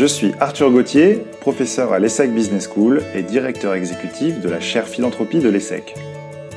[0.00, 4.88] je suis Arthur Gauthier, professeur à l'ESSEC Business School et directeur exécutif de la chaire
[4.88, 5.94] philanthropie de l'ESSEC.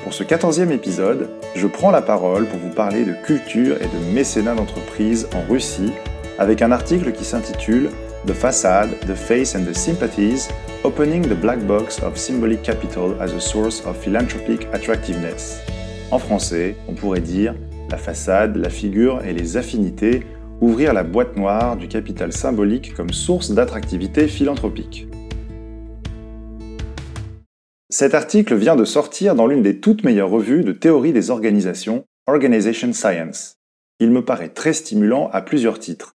[0.02, 4.14] Pour ce 14e épisode, je prends la parole pour vous parler de culture et de
[4.14, 5.92] mécénat d'entreprise en Russie
[6.40, 7.90] avec un article qui s'intitule
[8.26, 10.48] The Facade, The Face and the Sympathies
[10.86, 15.60] Opening the Black Box of Symbolic Capital as a Source of Philanthropic Attractiveness.
[16.12, 17.56] En français, on pourrait dire
[17.92, 20.23] la façade, la figure et les affinités
[20.64, 25.08] ouvrir la boîte noire du capital symbolique comme source d'attractivité philanthropique.
[27.89, 32.05] Cet article vient de sortir dans l'une des toutes meilleures revues de théorie des organisations,
[32.28, 33.58] Organization Science.
[34.00, 36.14] Il me paraît très stimulant à plusieurs titres.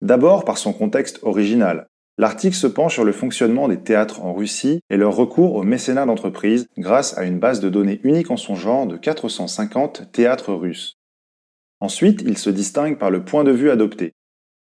[0.00, 1.86] D'abord par son contexte original.
[2.16, 6.06] L'article se penche sur le fonctionnement des théâtres en Russie et leur recours au mécénat
[6.06, 10.96] d'entreprise grâce à une base de données unique en son genre de 450 théâtres russes.
[11.82, 14.12] Ensuite, il se distingue par le point de vue adopté.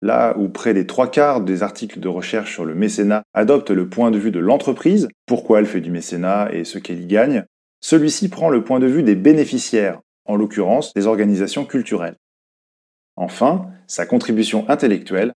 [0.03, 3.89] Là où près des trois quarts des articles de recherche sur le mécénat adoptent le
[3.89, 7.45] point de vue de l'entreprise, pourquoi elle fait du mécénat et ce qu'elle y gagne,
[7.81, 12.15] celui-ci prend le point de vue des bénéficiaires, en l'occurrence des organisations culturelles.
[13.17, 15.33] Enfin, sa contribution intellectuelle,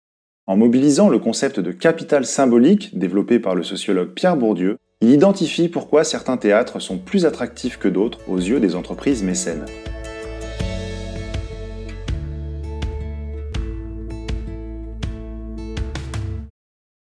[0.46, 5.68] en mobilisant le concept de capital symbolique développé par le sociologue Pierre Bourdieu, il identifie
[5.68, 9.64] pourquoi certains théâtres sont plus attractifs que d'autres aux yeux des entreprises mécènes.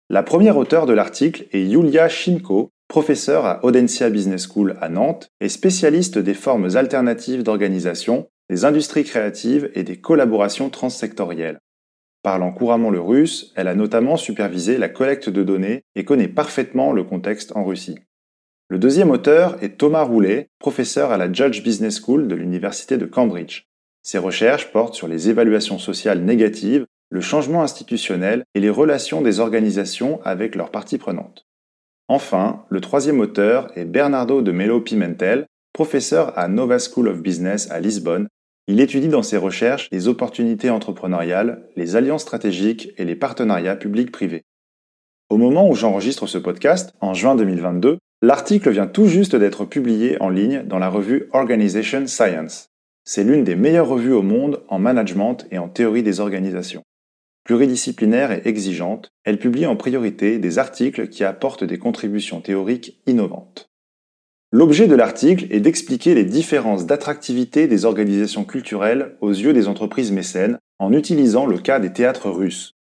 [0.08, 5.32] La première auteure de l'article est Yulia Shinko, professeure à Audencia Business School à Nantes
[5.40, 11.58] et spécialiste des formes alternatives d'organisation, des industries créatives et des collaborations transsectorielles.
[12.22, 16.92] Parlant couramment le russe, elle a notamment supervisé la collecte de données et connaît parfaitement
[16.92, 17.98] le contexte en Russie.
[18.68, 23.06] Le deuxième auteur est Thomas Roulet, professeur à la Judge Business School de l'Université de
[23.06, 23.64] Cambridge.
[24.02, 29.40] Ses recherches portent sur les évaluations sociales négatives le changement institutionnel et les relations des
[29.40, 31.46] organisations avec leurs parties prenantes.
[32.08, 37.70] Enfin, le troisième auteur est Bernardo de Melo Pimentel, professeur à Nova School of Business
[37.70, 38.28] à Lisbonne.
[38.68, 44.42] Il étudie dans ses recherches les opportunités entrepreneuriales, les alliances stratégiques et les partenariats publics-privés.
[45.28, 50.20] Au moment où j'enregistre ce podcast, en juin 2022, l'article vient tout juste d'être publié
[50.22, 52.68] en ligne dans la revue Organization Science.
[53.04, 56.82] C'est l'une des meilleures revues au monde en management et en théorie des organisations.
[57.46, 63.70] Pluridisciplinaire et exigeante, elle publie en priorité des articles qui apportent des contributions théoriques innovantes.
[64.50, 70.10] L'objet de l'article est d'expliquer les différences d'attractivité des organisations culturelles aux yeux des entreprises
[70.10, 72.72] mécènes en utilisant le cas des théâtres russes.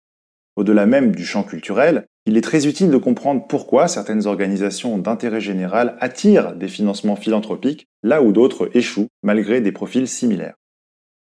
[0.56, 5.40] Au-delà même du champ culturel, il est très utile de comprendre pourquoi certaines organisations d'intérêt
[5.40, 10.56] général attirent des financements philanthropiques là où d'autres échouent malgré des profils similaires.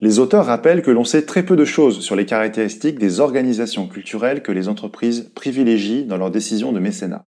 [0.03, 3.87] Les auteurs rappellent que l'on sait très peu de choses sur les caractéristiques des organisations
[3.87, 7.23] culturelles que les entreprises privilégient dans leurs décisions de mécénat.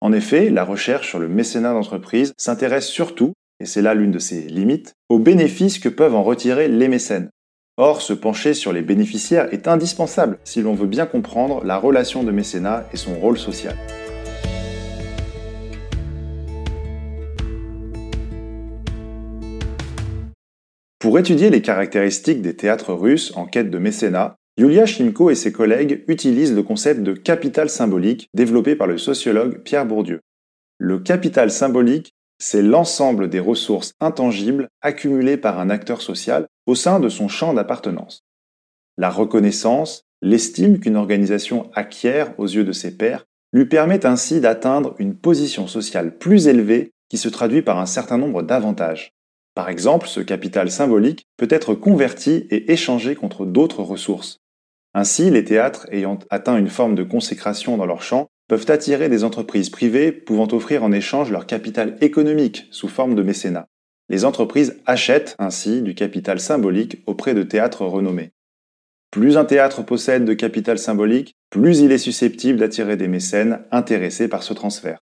[0.00, 4.18] En effet, la recherche sur le mécénat d'entreprise s'intéresse surtout, et c'est là l'une de
[4.18, 7.30] ses limites, aux bénéfices que peuvent en retirer les mécènes.
[7.76, 12.24] Or, se pencher sur les bénéficiaires est indispensable si l'on veut bien comprendre la relation
[12.24, 13.76] de mécénat et son rôle social.
[21.08, 25.52] Pour étudier les caractéristiques des théâtres russes en quête de mécénat, Yulia Shimko et ses
[25.52, 30.20] collègues utilisent le concept de capital symbolique développé par le sociologue Pierre Bourdieu.
[30.76, 37.00] Le capital symbolique, c'est l'ensemble des ressources intangibles accumulées par un acteur social au sein
[37.00, 38.20] de son champ d'appartenance.
[38.98, 43.24] La reconnaissance, l'estime qu'une organisation acquiert aux yeux de ses pairs
[43.54, 48.18] lui permet ainsi d'atteindre une position sociale plus élevée qui se traduit par un certain
[48.18, 49.14] nombre d'avantages.
[49.58, 54.38] Par exemple, ce capital symbolique peut être converti et échangé contre d'autres ressources.
[54.94, 59.24] Ainsi, les théâtres ayant atteint une forme de consécration dans leur champ peuvent attirer des
[59.24, 63.66] entreprises privées pouvant offrir en échange leur capital économique sous forme de mécénat.
[64.08, 68.30] Les entreprises achètent ainsi du capital symbolique auprès de théâtres renommés.
[69.10, 74.28] Plus un théâtre possède de capital symbolique, plus il est susceptible d'attirer des mécènes intéressés
[74.28, 75.00] par ce transfert.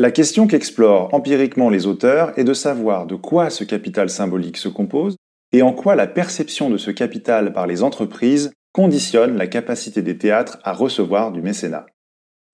[0.00, 4.70] La question qu'explorent empiriquement les auteurs est de savoir de quoi ce capital symbolique se
[4.70, 5.16] compose
[5.52, 10.16] et en quoi la perception de ce capital par les entreprises conditionne la capacité des
[10.16, 11.84] théâtres à recevoir du mécénat.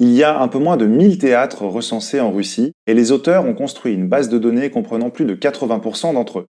[0.01, 3.45] Il y a un peu moins de 1000 théâtres recensés en Russie et les auteurs
[3.45, 6.47] ont construit une base de données comprenant plus de 80% d'entre eux.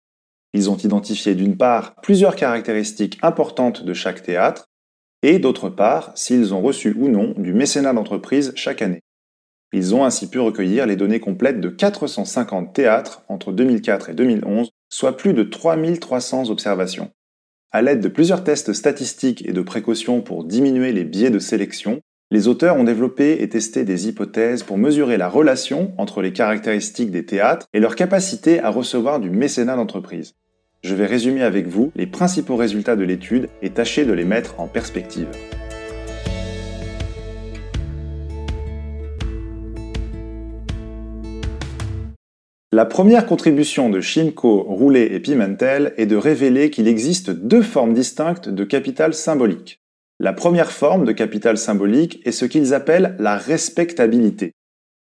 [0.53, 4.67] Ils ont identifié d'une part plusieurs caractéristiques importantes de chaque théâtre
[5.23, 9.01] et d'autre part s'ils ont reçu ou non du mécénat d'entreprise chaque année.
[9.75, 14.69] Ils ont ainsi pu recueillir les données complètes de 450 théâtres entre 2004 et 2011,
[14.89, 17.09] soit plus de 3300 observations.
[17.71, 22.01] À l'aide de plusieurs tests statistiques et de précautions pour diminuer les biais de sélection,
[22.29, 27.11] les auteurs ont développé et testé des hypothèses pour mesurer la relation entre les caractéristiques
[27.11, 30.33] des théâtres et leur capacité à recevoir du mécénat d'entreprise.
[30.83, 34.59] Je vais résumer avec vous les principaux résultats de l'étude et tâcher de les mettre
[34.59, 35.29] en perspective.
[42.73, 47.93] La première contribution de Shimko, Roulet et Pimentel est de révéler qu'il existe deux formes
[47.93, 49.79] distinctes de capital symbolique.
[50.19, 54.53] La première forme de capital symbolique est ce qu'ils appellent la respectabilité.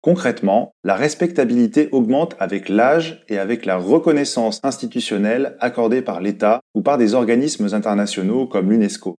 [0.03, 6.83] Concrètement, la respectabilité augmente avec l'âge et avec la reconnaissance institutionnelle accordée par l'État ou
[6.83, 9.17] par des organismes internationaux comme l'UNESCO.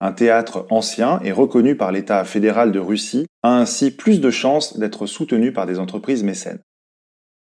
[0.00, 4.78] Un théâtre ancien et reconnu par l'État fédéral de Russie a ainsi plus de chances
[4.78, 6.60] d'être soutenu par des entreprises mécènes.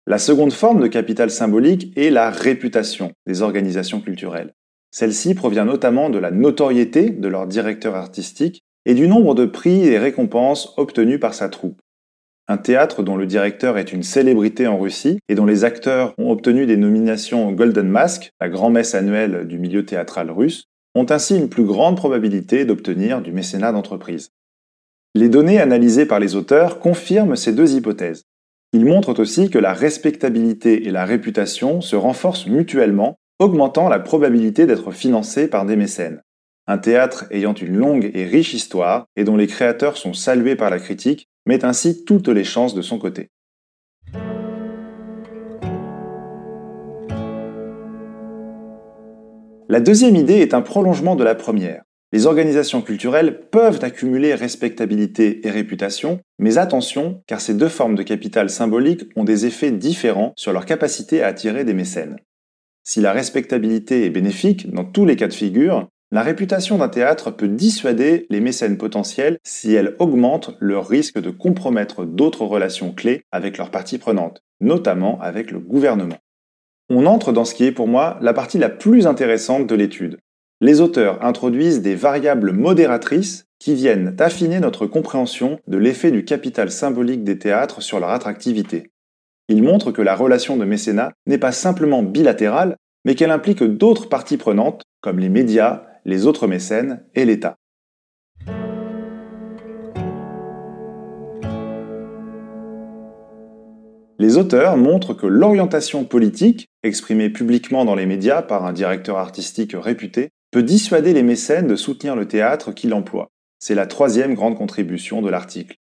[0.08, 4.54] La seconde forme de capital symbolique est la réputation des organisations culturelles.
[4.92, 9.88] Celle-ci provient notamment de la notoriété de leur directeur artistique et du nombre de prix
[9.88, 11.82] et récompenses obtenus par sa troupe.
[12.48, 16.30] Un théâtre dont le directeur est une célébrité en Russie et dont les acteurs ont
[16.30, 21.50] obtenu des nominations Golden Mask, la grand-messe annuelle du milieu théâtral russe, ont ainsi une
[21.50, 24.30] plus grande probabilité d'obtenir du mécénat d'entreprise.
[25.16, 28.26] Les données analysées par les auteurs confirment ces deux hypothèses.
[28.74, 34.66] Ils montrent aussi que la respectabilité et la réputation se renforcent mutuellement, augmentant la probabilité
[34.66, 36.22] d'être financé par des mécènes.
[36.68, 40.70] Un théâtre ayant une longue et riche histoire et dont les créateurs sont salués par
[40.70, 43.30] la critique met ainsi toutes les chances de son côté.
[49.68, 51.85] La deuxième idée est un prolongement de la première.
[52.14, 58.04] Les organisations culturelles peuvent accumuler respectabilité et réputation, mais attention, car ces deux formes de
[58.04, 62.18] capital symbolique ont des effets différents sur leur capacité à attirer des mécènes.
[62.84, 67.32] Si la respectabilité est bénéfique dans tous les cas de figure, la réputation d'un théâtre
[67.32, 73.24] peut dissuader les mécènes potentiels si elle augmente leur risque de compromettre d'autres relations clés
[73.32, 76.20] avec leurs parties prenantes, notamment avec le gouvernement.
[76.90, 80.20] On entre dans ce qui est pour moi la partie la plus intéressante de l'étude,
[80.66, 86.72] les auteurs introduisent des variables modératrices qui viennent affiner notre compréhension de l'effet du capital
[86.72, 88.90] symbolique des théâtres sur leur attractivité.
[89.48, 94.10] Ils montrent que la relation de mécénat n'est pas simplement bilatérale, mais qu'elle implique d'autres
[94.10, 97.58] parties prenantes, comme les médias, les autres mécènes et l'État.
[104.18, 109.76] Les auteurs montrent que l'orientation politique, exprimée publiquement dans les médias par un directeur artistique
[109.76, 113.28] réputé, peut dissuader les mécènes de soutenir le théâtre qu'il emploie.
[113.60, 115.76] C'est la troisième grande contribution de l'article.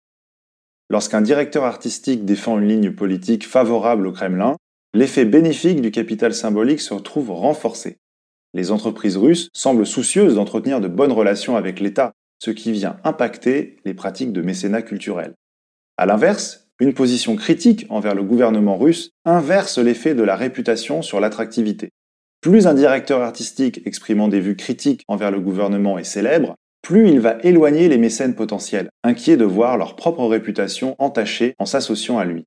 [0.89, 4.55] Lorsqu'un directeur artistique défend une ligne politique favorable au Kremlin,
[4.95, 7.97] l'effet bénéfique du capital symbolique se retrouve renforcé.
[8.55, 13.79] Les entreprises russes semblent soucieuses d'entretenir de bonnes relations avec l'État, ce qui vient impacter
[13.85, 15.35] les pratiques de mécénat culturel.
[15.97, 21.19] A l'inverse, une position critique envers le gouvernement russe inverse l'effet de la réputation sur
[21.19, 21.91] l'attractivité.
[22.41, 27.21] Plus un directeur artistique exprimant des vues critiques envers le gouvernement est célèbre, plus il
[27.21, 32.25] va éloigner les mécènes potentiels, inquiets de voir leur propre réputation entachée en s'associant à
[32.25, 32.47] lui.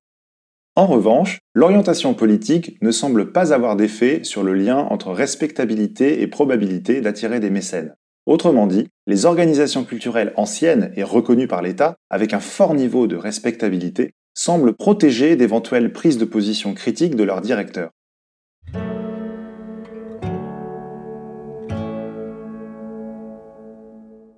[0.74, 6.26] En revanche, l'orientation politique ne semble pas avoir d'effet sur le lien entre respectabilité et
[6.26, 7.94] probabilité d'attirer des mécènes.
[8.26, 13.14] Autrement dit, les organisations culturelles anciennes et reconnues par l'État, avec un fort niveau de
[13.14, 17.90] respectabilité, semblent protéger d'éventuelles prises de position critiques de leurs directeurs.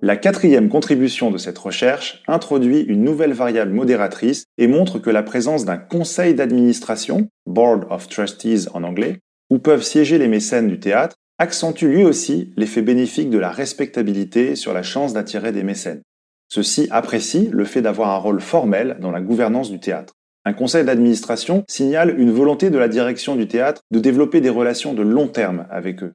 [0.03, 5.23] La quatrième contribution de cette recherche introduit une nouvelle variable modératrice et montre que la
[5.23, 9.17] présence d'un conseil d'administration, Board of Trustees en anglais,
[9.49, 14.55] où peuvent siéger les mécènes du théâtre, accentue lui aussi l'effet bénéfique de la respectabilité
[14.55, 16.03] sur la chance d'attirer des mécènes.
[16.47, 20.13] Ceux-ci apprécient le fait d'avoir un rôle formel dans la gouvernance du théâtre.
[20.45, 24.93] Un conseil d'administration signale une volonté de la direction du théâtre de développer des relations
[24.93, 26.13] de long terme avec eux.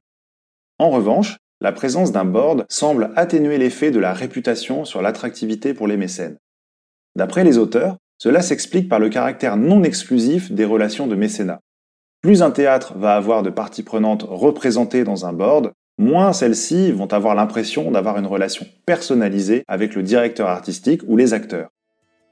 [0.79, 5.87] En revanche, la présence d'un board semble atténuer l'effet de la réputation sur l'attractivité pour
[5.87, 6.37] les mécènes.
[7.15, 11.61] D'après les auteurs, cela s'explique par le caractère non exclusif des relations de mécénat.
[12.21, 17.11] Plus un théâtre va avoir de parties prenantes représentées dans un board, moins celles-ci vont
[17.11, 21.69] avoir l'impression d'avoir une relation personnalisée avec le directeur artistique ou les acteurs.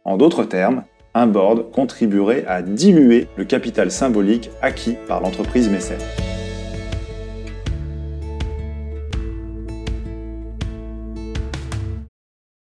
[0.03, 0.83] En d'autres termes,
[1.13, 5.99] un board contribuerait à diluer le capital symbolique acquis par l'entreprise mécène.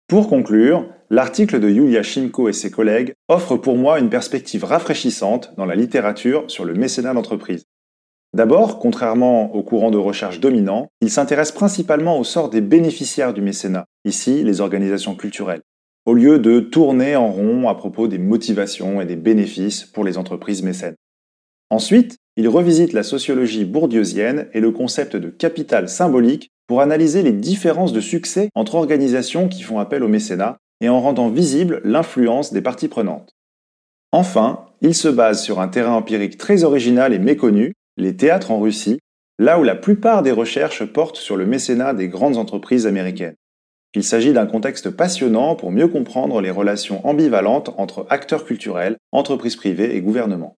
[0.09, 5.53] Pour conclure, l'article de Yulia Shimko et ses collègues offre pour moi une perspective rafraîchissante
[5.59, 7.67] dans la littérature sur le mécénat d'entreprise.
[8.33, 13.43] D'abord, contrairement au courant de recherche dominant, il s'intéresse principalement au sort des bénéficiaires du
[13.43, 15.61] mécénat, ici les organisations culturelles,
[16.07, 20.17] au lieu de tourner en rond à propos des motivations et des bénéfices pour les
[20.17, 20.97] entreprises mécènes.
[21.69, 27.33] Ensuite, il revisite la sociologie bourdieusienne et le concept de capital symbolique pour analyser les
[27.33, 32.53] différences de succès entre organisations qui font appel au mécénat et en rendant visible l'influence
[32.53, 33.33] des parties prenantes.
[34.13, 38.61] Enfin, il se base sur un terrain empirique très original et méconnu, les théâtres en
[38.61, 39.01] Russie,
[39.39, 43.35] là où la plupart des recherches portent sur le mécénat des grandes entreprises américaines.
[43.95, 49.57] Il s'agit d'un contexte passionnant pour mieux comprendre les relations ambivalentes entre acteurs culturels, entreprises
[49.57, 50.57] privées et gouvernements.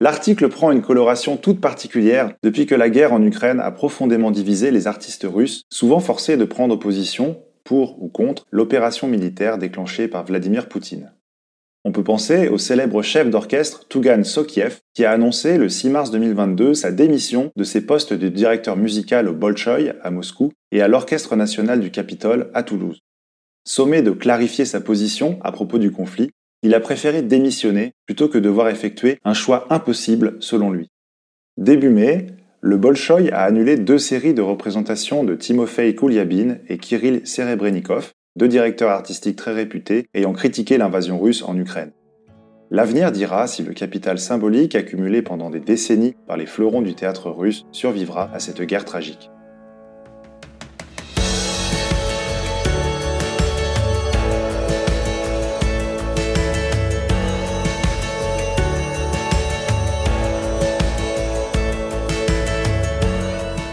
[0.00, 4.70] L'article prend une coloration toute particulière depuis que la guerre en Ukraine a profondément divisé
[4.70, 10.24] les artistes russes, souvent forcés de prendre position pour ou contre l'opération militaire déclenchée par
[10.24, 11.12] Vladimir Poutine.
[11.84, 16.10] On peut penser au célèbre chef d'orchestre Tougan Sokiev qui a annoncé le 6 mars
[16.12, 20.86] 2022 sa démission de ses postes de directeur musical au Bolchoï à Moscou et à
[20.86, 23.00] l'Orchestre national du Capitole à Toulouse.
[23.64, 26.30] Sommé de clarifier sa position à propos du conflit,
[26.62, 30.90] il a préféré démissionner plutôt que devoir effectuer un choix impossible selon lui.
[31.56, 32.26] Début mai,
[32.60, 38.48] le Bolchoï a annulé deux séries de représentations de Timofei Kouliabin et Kirill Serebrennikov, deux
[38.48, 41.92] directeurs artistiques très réputés ayant critiqué l'invasion russe en Ukraine.
[42.70, 47.30] L'avenir dira si le capital symbolique accumulé pendant des décennies par les fleurons du théâtre
[47.30, 49.30] russe survivra à cette guerre tragique.